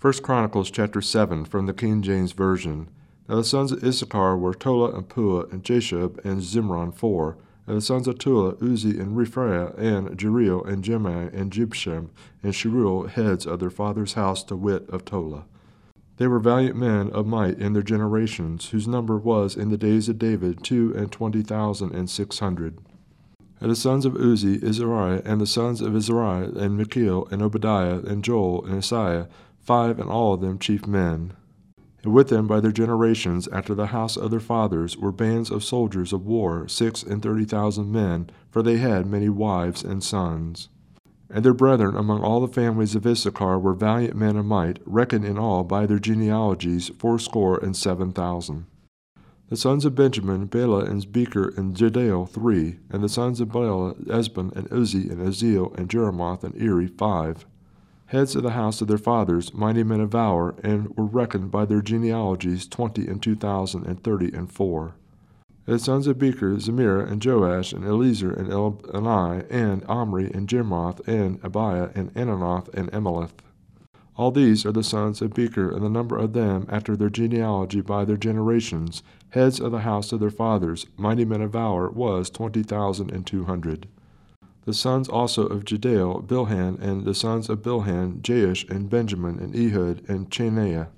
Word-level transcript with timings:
1 0.00 0.12
Chronicles 0.22 0.70
chapter 0.70 1.02
7 1.02 1.44
from 1.44 1.66
the 1.66 1.74
King 1.74 2.02
James 2.02 2.30
Version. 2.30 2.88
Now 3.28 3.34
the 3.34 3.42
sons 3.42 3.72
of 3.72 3.82
Issachar 3.82 4.36
were 4.36 4.54
Tola 4.54 4.92
and 4.92 5.08
Puah 5.08 5.50
and 5.50 5.64
Jashub 5.64 6.24
and 6.24 6.40
Zimron 6.40 6.94
four. 6.94 7.36
And 7.66 7.76
the 7.76 7.80
sons 7.80 8.06
of 8.06 8.16
Tola, 8.16 8.54
Uzzi 8.62 9.00
and 9.00 9.16
Rephaiah 9.16 9.76
and 9.76 10.16
Jeriel 10.16 10.64
and 10.64 10.84
Jahmai 10.84 11.34
and 11.34 11.52
Jibsam 11.52 12.10
and 12.44 12.52
Sheruel, 12.52 13.10
heads 13.10 13.44
of 13.44 13.58
their 13.58 13.70
father's 13.70 14.12
house 14.12 14.44
to 14.44 14.54
wit 14.54 14.88
of 14.88 15.04
Tola. 15.04 15.46
They 16.18 16.28
were 16.28 16.38
valiant 16.38 16.76
men 16.76 17.10
of 17.10 17.26
might 17.26 17.58
in 17.58 17.72
their 17.72 17.82
generations, 17.82 18.68
whose 18.68 18.86
number 18.86 19.18
was 19.18 19.56
in 19.56 19.70
the 19.70 19.76
days 19.76 20.08
of 20.08 20.20
David 20.20 20.62
two 20.62 20.94
and 20.96 21.10
twenty 21.10 21.42
thousand 21.42 21.92
and 21.92 22.08
six 22.08 22.38
hundred. 22.38 22.78
And 23.60 23.72
the 23.72 23.76
sons 23.76 24.06
of 24.06 24.14
Uzzi, 24.14 24.62
Izrahiah, 24.62 25.22
and 25.24 25.40
the 25.40 25.46
sons 25.46 25.80
of 25.80 25.96
Izrahiah, 25.96 26.52
and 26.56 26.78
Michael, 26.78 27.26
and 27.32 27.42
Obadiah, 27.42 27.98
and 28.06 28.22
Joel, 28.22 28.64
and 28.64 28.76
Isaiah, 28.76 29.28
five 29.68 29.98
and 29.98 30.08
all 30.08 30.32
of 30.32 30.40
them 30.40 30.58
chief 30.58 30.86
men. 30.86 31.34
And 32.02 32.14
with 32.14 32.30
them 32.30 32.46
by 32.46 32.58
their 32.60 32.72
generations, 32.72 33.46
after 33.52 33.74
the 33.74 33.88
house 33.88 34.16
of 34.16 34.30
their 34.30 34.40
fathers, 34.40 34.96
were 34.96 35.12
bands 35.12 35.50
of 35.50 35.62
soldiers 35.62 36.10
of 36.10 36.24
war, 36.24 36.66
six 36.68 37.02
and 37.02 37.22
thirty 37.22 37.44
thousand 37.44 37.92
men, 37.92 38.30
for 38.50 38.62
they 38.62 38.78
had 38.78 39.04
many 39.04 39.28
wives 39.28 39.84
and 39.84 40.02
sons. 40.02 40.70
And 41.28 41.44
their 41.44 41.52
brethren 41.52 41.96
among 41.96 42.22
all 42.22 42.40
the 42.40 42.48
families 42.48 42.94
of 42.94 43.06
Issachar 43.06 43.58
were 43.58 43.74
valiant 43.74 44.16
men 44.16 44.38
of 44.38 44.46
might, 44.46 44.78
reckoned 44.86 45.26
in 45.26 45.36
all 45.36 45.64
by 45.64 45.84
their 45.84 45.98
genealogies 45.98 46.90
fourscore 46.98 47.58
and 47.58 47.76
seven 47.76 48.10
thousand. 48.12 48.64
The 49.50 49.58
sons 49.58 49.84
of 49.84 49.94
Benjamin, 49.94 50.46
Bela 50.46 50.86
and 50.86 51.12
Becher 51.12 51.52
and 51.58 51.76
Jediael, 51.76 52.26
three, 52.26 52.78
and 52.88 53.04
the 53.04 53.08
sons 53.10 53.38
of 53.38 53.52
Bela, 53.52 53.92
Ezbon 54.06 54.50
and 54.56 54.66
Uzzi 54.72 55.10
and 55.10 55.20
Uzziel 55.20 55.76
and 55.76 55.90
Jerimoth 55.90 56.42
and 56.42 56.56
Iri, 56.56 56.86
five 56.86 57.44
heads 58.08 58.34
of 58.34 58.42
the 58.42 58.50
house 58.50 58.80
of 58.80 58.88
their 58.88 58.96
fathers, 58.98 59.52
mighty 59.52 59.82
men 59.82 60.00
of 60.00 60.10
valor, 60.10 60.54
and 60.62 60.96
were 60.96 61.04
reckoned 61.04 61.50
by 61.50 61.64
their 61.64 61.82
genealogies 61.82 62.66
twenty 62.66 63.06
and 63.06 63.22
two 63.22 63.36
thousand 63.36 63.86
and 63.86 64.02
thirty 64.02 64.32
and 64.34 64.50
four. 64.50 64.94
The 65.66 65.78
sons 65.78 66.06
of 66.06 66.18
Becher, 66.18 66.54
Zemira, 66.54 67.06
and 67.06 67.22
Joash, 67.22 67.74
and 67.74 67.84
Eliezer, 67.84 68.32
and 68.32 68.48
Elani, 68.48 69.46
and 69.50 69.84
Omri, 69.84 70.30
and 70.32 70.48
Jerimoth, 70.48 71.06
and 71.06 71.38
Abiah, 71.42 71.90
and 71.94 72.12
Anathoth, 72.14 72.72
and 72.72 72.90
Emeleth. 72.92 73.34
All 74.16 74.30
these 74.30 74.64
are 74.64 74.72
the 74.72 74.82
sons 74.82 75.20
of 75.20 75.34
Becher, 75.34 75.70
and 75.70 75.84
the 75.84 75.90
number 75.90 76.16
of 76.16 76.32
them 76.32 76.66
after 76.70 76.96
their 76.96 77.10
genealogy 77.10 77.82
by 77.82 78.06
their 78.06 78.16
generations, 78.16 79.02
heads 79.30 79.60
of 79.60 79.70
the 79.70 79.80
house 79.80 80.10
of 80.12 80.20
their 80.20 80.30
fathers, 80.30 80.86
mighty 80.96 81.26
men 81.26 81.42
of 81.42 81.52
valor, 81.52 81.90
was 81.90 82.30
twenty 82.30 82.62
thousand 82.62 83.10
and 83.12 83.26
two 83.26 83.44
hundred. 83.44 83.86
The 84.68 84.74
sons 84.74 85.08
also 85.08 85.46
of 85.46 85.64
Jediael, 85.64 86.26
Bilhan, 86.26 86.78
and 86.78 87.06
the 87.06 87.14
sons 87.14 87.48
of 87.48 87.62
Bilhan, 87.62 88.20
Jaish, 88.20 88.68
and 88.68 88.90
Benjamin, 88.90 89.38
and 89.38 89.56
Ehud, 89.56 90.06
and 90.10 90.28
Chenaiah, 90.28 90.88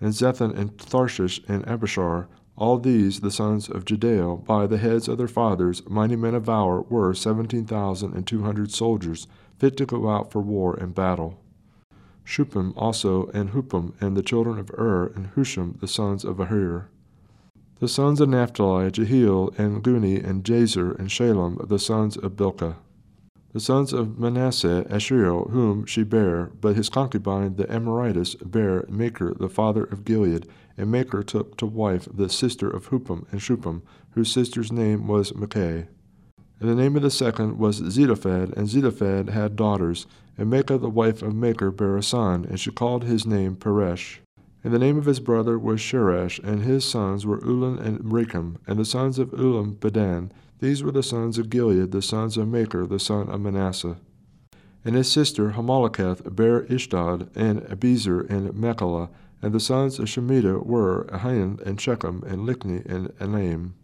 and 0.00 0.14
Zethan, 0.14 0.56
and 0.56 0.74
Tharshish, 0.78 1.46
and 1.46 1.62
Ahishahar, 1.66 2.26
all 2.56 2.78
these, 2.78 3.20
the 3.20 3.30
sons 3.30 3.68
of 3.68 3.84
Jediael, 3.84 4.46
by 4.46 4.66
the 4.66 4.78
heads 4.78 5.08
of 5.08 5.18
their 5.18 5.28
fathers, 5.28 5.86
mighty 5.86 6.16
men 6.16 6.34
of 6.34 6.44
valor, 6.44 6.80
were 6.80 7.12
seventeen 7.12 7.66
thousand 7.66 8.14
and 8.14 8.26
two 8.26 8.44
hundred 8.44 8.72
soldiers, 8.72 9.26
fit 9.58 9.76
to 9.76 9.84
go 9.84 10.08
out 10.08 10.32
for 10.32 10.40
war 10.40 10.74
and 10.76 10.94
battle. 10.94 11.38
Shuppim 12.24 12.72
also, 12.78 13.26
and 13.34 13.50
Huppim, 13.50 13.92
and 14.00 14.16
the 14.16 14.22
children 14.22 14.58
of 14.58 14.70
Ur, 14.70 15.12
and 15.14 15.34
Hushim, 15.34 15.78
the 15.80 15.86
sons 15.86 16.24
of 16.24 16.40
Aher. 16.40 16.86
The 17.78 17.88
sons 17.88 18.22
of 18.22 18.30
Naphtali, 18.30 18.90
Jehiel, 18.90 19.52
and 19.58 19.84
Guni, 19.84 20.26
and 20.26 20.44
Jazer, 20.44 20.98
and 20.98 21.12
Shalem, 21.12 21.58
the 21.68 21.78
sons 21.78 22.16
of 22.16 22.32
Bilhah. 22.32 22.76
The 23.58 23.64
sons 23.64 23.92
of 23.92 24.20
Manasseh, 24.20 24.86
Ashriel, 24.88 25.50
whom 25.50 25.84
she 25.84 26.04
bare, 26.04 26.52
but 26.60 26.76
his 26.76 26.88
concubine 26.88 27.56
the 27.56 27.64
Aramitess 27.64 28.36
bare 28.48 28.84
Machir 28.88 29.34
the 29.36 29.48
father 29.48 29.82
of 29.82 30.04
Gilead, 30.04 30.46
and 30.76 30.92
Machir 30.92 31.24
took 31.24 31.56
to 31.56 31.66
wife 31.66 32.06
the 32.14 32.28
sister 32.28 32.70
of 32.70 32.90
Huppim 32.90 33.26
and 33.32 33.40
Shuppim, 33.40 33.82
whose 34.12 34.30
sister's 34.30 34.70
name 34.70 35.08
was 35.08 35.32
Maachah. 35.32 35.88
And 36.60 36.70
the 36.70 36.76
name 36.76 36.94
of 36.94 37.02
the 37.02 37.10
second 37.10 37.58
was 37.58 37.78
Zelophehad, 37.78 38.56
and 38.56 38.68
Zelophehad 38.68 39.30
had 39.30 39.56
daughters, 39.56 40.06
and 40.36 40.52
Maachah 40.52 40.80
the 40.80 40.88
wife 40.88 41.20
of 41.20 41.34
Machir 41.34 41.72
bare 41.72 41.96
a 41.96 42.02
son, 42.04 42.44
and 42.48 42.60
she 42.60 42.70
called 42.70 43.02
his 43.02 43.26
name 43.26 43.56
Peresh. 43.56 44.18
And 44.64 44.72
the 44.74 44.78
name 44.78 44.98
of 44.98 45.04
his 45.04 45.20
brother 45.20 45.58
was 45.58 45.80
Sheresh, 45.80 46.42
and 46.42 46.62
his 46.62 46.84
sons 46.84 47.24
were 47.24 47.40
Ulam 47.40 47.80
and 47.80 48.00
Rakem, 48.00 48.56
and 48.66 48.78
the 48.78 48.84
sons 48.84 49.18
of 49.18 49.30
Ulam 49.30 49.78
Bedan, 49.78 50.30
these 50.60 50.82
were 50.82 50.90
the 50.90 51.04
sons 51.04 51.38
of 51.38 51.50
Gilead, 51.50 51.92
the 51.92 52.02
sons 52.02 52.36
of 52.36 52.48
Machir, 52.48 52.84
the 52.84 52.98
son 52.98 53.28
of 53.28 53.40
Manasseh. 53.40 53.96
And 54.84 54.96
his 54.96 55.10
sister 55.10 55.50
Hammoleketh 55.50 56.34
bare 56.34 56.62
Ishod, 56.62 57.28
and 57.36 57.60
Abiezer, 57.62 58.28
and 58.28 58.52
Mekhalah, 58.54 59.08
and 59.40 59.52
the 59.52 59.60
sons 59.60 60.00
of 60.00 60.06
Shemidah 60.06 60.66
were 60.66 61.04
Ahian, 61.12 61.60
and 61.64 61.80
Shechem, 61.80 62.24
and 62.26 62.48
Likhi, 62.48 62.84
and 62.86 63.08
Aniam. 63.18 63.74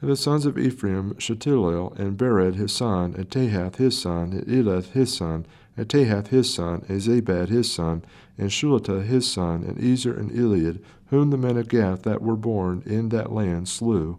And 0.00 0.08
the 0.10 0.16
sons 0.16 0.46
of 0.46 0.56
Ephraim, 0.56 1.14
Shuthelah, 1.18 1.98
and 1.98 2.16
Bered 2.16 2.54
his 2.54 2.72
son, 2.72 3.14
and 3.14 3.28
Tahath 3.28 3.76
his 3.76 3.98
son, 3.98 4.32
and 4.32 4.48
Eleth 4.50 4.92
his 4.92 5.12
son, 5.12 5.44
and 5.78 5.88
Tahath 5.88 6.26
his 6.26 6.52
son, 6.52 6.84
and 6.88 7.00
Zabad 7.00 7.48
his 7.48 7.72
son, 7.72 8.04
and 8.36 8.52
Shuthelah 8.52 9.04
his 9.04 9.26
son, 9.26 9.64
and 9.64 9.82
Ezer 9.82 10.12
and 10.12 10.30
Elead, 10.30 10.82
whom 11.06 11.30
the 11.30 11.38
men 11.38 11.56
of 11.56 11.68
Gath 11.68 12.02
that 12.02 12.20
were 12.20 12.36
born 12.36 12.82
in 12.84 13.08
that 13.08 13.32
land 13.32 13.66
slew 13.68 14.18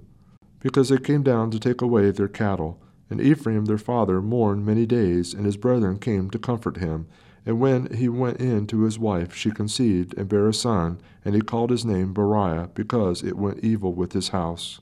because 0.60 0.90
they 0.90 0.98
came 0.98 1.24
down 1.24 1.52
to 1.52 1.60
take 1.60 1.82
away 1.82 2.12
their 2.12 2.28
cattle. 2.28 2.82
And 3.10 3.20
Ephraim 3.20 3.66
their 3.66 3.78
father 3.78 4.22
mourned 4.22 4.66
many 4.66 4.86
days, 4.86 5.34
and 5.34 5.46
his 5.46 5.58
brethren 5.58 5.98
came 5.98 6.30
to 6.30 6.40
comfort 6.40 6.78
him. 6.78 7.08
And 7.46 7.60
when 7.60 7.92
he 7.94 8.08
went 8.08 8.40
in 8.40 8.68
to 8.68 8.82
his 8.82 9.00
wife, 9.00 9.34
she 9.34 9.50
conceived 9.50 10.16
and 10.18 10.30
bare 10.30 10.50
a 10.50 10.54
son, 10.54 11.00
and 11.26 11.34
he 11.34 11.42
called 11.42 11.72
his 11.72 11.86
name 11.86 12.14
Beriah, 12.14 12.70
because 12.76 13.24
it 13.24 13.38
went 13.38 13.64
evil 13.64 13.94
with 13.94 14.14
his 14.14 14.30
house. 14.30 14.80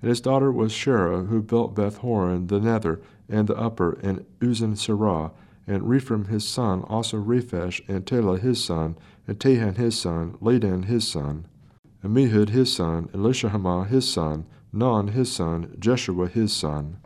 And 0.00 0.08
his 0.08 0.20
daughter 0.20 0.52
was 0.52 0.70
Sherah, 0.70 1.26
who 1.26 1.42
built 1.42 1.74
Beth 1.74 1.96
Horon 1.98 2.46
the 2.46 2.60
nether, 2.60 3.00
and 3.28 3.48
the 3.48 3.56
upper, 3.56 3.98
and 4.02 4.24
Uzzensherah, 4.40 5.32
and 5.66 5.88
Rephraim 5.88 6.26
his 6.26 6.46
son, 6.46 6.82
also 6.82 7.16
Rephesh, 7.16 7.80
and 7.88 8.06
Telah 8.06 8.38
his 8.38 8.62
son, 8.62 8.96
and 9.26 9.38
Tahan 9.38 9.76
his 9.76 9.98
son, 9.98 10.36
Laadan 10.40 10.84
his 10.84 11.06
son, 11.06 11.46
Ammihud 12.04 12.50
his 12.50 12.72
son, 12.72 13.08
Elishama 13.14 13.86
his 13.86 14.08
son, 14.08 14.46
Nun 14.72 15.08
his 15.08 15.32
son, 15.32 15.74
Jeshua 15.78 16.28
his 16.28 16.52
son. 16.52 16.98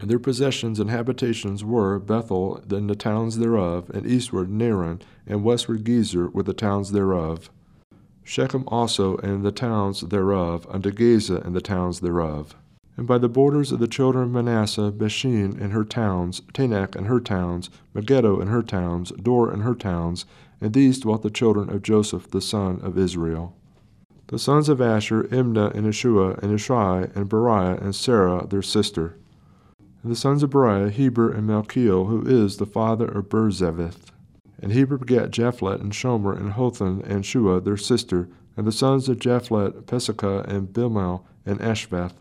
And 0.00 0.10
their 0.10 0.18
possessions 0.18 0.80
and 0.80 0.90
habitations 0.90 1.62
were 1.62 2.00
Bethel 2.00 2.60
and 2.68 2.90
the 2.90 2.96
towns 2.96 3.38
thereof, 3.38 3.90
and 3.94 4.06
eastward 4.06 4.50
Naaran, 4.50 5.00
and 5.26 5.44
westward 5.44 5.84
Gezer 5.84 6.32
with 6.32 6.46
the 6.46 6.52
towns 6.52 6.90
thereof. 6.90 7.48
Shechem 8.24 8.64
also 8.66 9.18
and 9.18 9.44
the 9.44 9.52
towns 9.52 10.00
thereof, 10.00 10.66
unto 10.68 10.90
Gaza 10.90 11.36
and 11.36 11.54
the 11.54 11.60
towns 11.60 12.00
thereof. 12.00 12.56
And 12.96 13.06
by 13.06 13.18
the 13.18 13.28
borders 13.28 13.72
of 13.72 13.80
the 13.80 13.88
children 13.88 14.24
of 14.24 14.30
Manasseh, 14.30 14.92
Bethshean 14.92 15.60
and 15.60 15.72
her 15.72 15.84
towns, 15.84 16.42
Taanach 16.52 16.94
and 16.94 17.08
her 17.08 17.18
towns, 17.20 17.68
Megiddo 17.92 18.40
and 18.40 18.48
her 18.50 18.62
towns, 18.62 19.10
Dor 19.20 19.50
and 19.50 19.62
her 19.62 19.74
towns, 19.74 20.26
and 20.60 20.72
these 20.72 21.00
dwelt 21.00 21.22
the 21.22 21.30
children 21.30 21.70
of 21.70 21.82
Joseph 21.82 22.30
the 22.30 22.40
son 22.40 22.80
of 22.82 22.96
Israel. 22.96 23.56
The 24.28 24.38
sons 24.38 24.68
of 24.68 24.80
Asher, 24.80 25.24
Imnah, 25.24 25.74
and 25.74 25.86
Ishua, 25.86 26.42
and 26.42 26.52
Ishuai, 26.52 27.14
and 27.14 27.28
Beriah, 27.28 27.80
and 27.82 27.94
Sarah, 27.94 28.46
their 28.46 28.62
sister. 28.62 29.16
And 30.02 30.10
the 30.10 30.16
sons 30.16 30.42
of 30.42 30.50
Beriah, 30.50 30.90
Heber, 30.90 31.30
and 31.30 31.48
Malchiel, 31.48 32.08
who 32.08 32.22
is 32.26 32.56
the 32.56 32.66
father 32.66 33.06
of 33.06 33.28
Birzavith. 33.28 34.06
And 34.62 34.72
Heber 34.72 34.98
begat 34.98 35.30
Japhlet, 35.30 35.80
and 35.80 35.92
Shomer, 35.92 36.34
and 36.34 36.52
Hotham, 36.52 37.02
and 37.04 37.26
Shua, 37.26 37.60
their 37.60 37.76
sister. 37.76 38.28
And 38.56 38.66
the 38.66 38.72
sons 38.72 39.08
of 39.08 39.18
Japhlet, 39.18 39.82
Pesachah, 39.82 40.46
and 40.46 40.68
Bilmal, 40.68 41.22
and 41.44 41.58
Ashvath. 41.58 42.14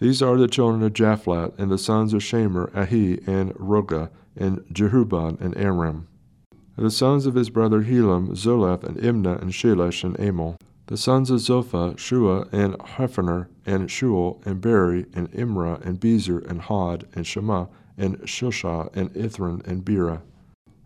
These 0.00 0.22
are 0.22 0.38
the 0.38 0.48
children 0.48 0.82
of 0.82 0.94
Japhlet, 0.94 1.52
and 1.58 1.70
the 1.70 1.76
sons 1.76 2.14
of 2.14 2.22
Shamer, 2.22 2.74
Ahi, 2.74 3.20
and 3.26 3.52
Rohgah, 3.56 4.08
and 4.34 4.60
Jehubbah, 4.72 5.38
and 5.42 5.54
Aram. 5.58 6.08
And 6.78 6.86
the 6.86 6.90
sons 6.90 7.26
of 7.26 7.34
his 7.34 7.50
brother 7.50 7.82
Helem, 7.82 8.30
Zoleth, 8.30 8.82
and 8.82 8.96
Imnah, 8.96 9.42
and 9.42 9.52
Shelesh, 9.52 10.02
and 10.02 10.18
Amal. 10.18 10.56
The 10.86 10.96
sons 10.96 11.30
of 11.30 11.40
Zophah, 11.40 11.98
Shua, 11.98 12.48
and 12.50 12.80
Hephaner, 12.80 13.50
and 13.66 13.90
Shual, 13.90 14.40
and 14.46 14.62
Beri, 14.62 15.04
and 15.12 15.30
Imrah, 15.32 15.84
and 15.84 16.00
Bezer, 16.00 16.48
and 16.48 16.62
Hod, 16.62 17.06
and 17.14 17.26
Shema, 17.26 17.66
and 17.98 18.20
Shilshah, 18.20 18.96
and 18.96 19.12
Ithran, 19.12 19.66
and 19.66 19.84
Beera. 19.84 20.22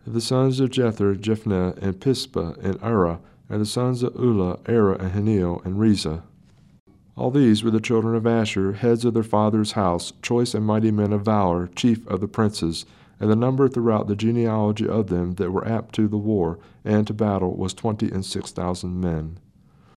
The 0.05 0.19
sons 0.19 0.59
of 0.59 0.71
Jether, 0.71 1.15
Jephunneh, 1.15 1.77
and 1.81 2.01
Pispah, 2.01 2.57
and 2.61 2.77
Ara, 2.83 3.21
and 3.47 3.61
the 3.61 3.65
sons 3.65 4.03
of 4.03 4.13
Ulla, 4.17 4.59
Era, 4.65 4.97
and 4.99 5.13
Haniel, 5.13 5.63
and 5.63 5.77
Rezia. 5.77 6.23
All 7.17 7.31
these 7.31 7.63
were 7.63 7.71
the 7.71 7.79
children 7.79 8.15
of 8.15 8.27
Asher, 8.27 8.73
heads 8.73 9.05
of 9.05 9.13
their 9.13 9.23
father's 9.23 9.71
house, 9.71 10.11
choice 10.21 10.53
and 10.53 10.65
mighty 10.65 10.91
men 10.91 11.13
of 11.13 11.23
valor, 11.23 11.69
chief 11.73 12.05
of 12.07 12.19
the 12.19 12.27
princes, 12.27 12.85
and 13.19 13.29
the 13.29 13.35
number 13.35 13.69
throughout 13.69 14.07
the 14.07 14.17
genealogy 14.17 14.87
of 14.87 15.07
them 15.07 15.35
that 15.35 15.51
were 15.51 15.67
apt 15.67 15.95
to 15.95 16.09
the 16.09 16.17
war 16.17 16.59
and 16.83 17.07
to 17.07 17.13
battle 17.13 17.55
was 17.55 17.73
twenty 17.73 18.11
and 18.11 18.25
six 18.25 18.51
thousand 18.51 18.99
men. 18.99 19.39